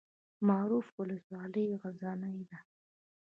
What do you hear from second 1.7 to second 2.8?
غرنۍ ده؟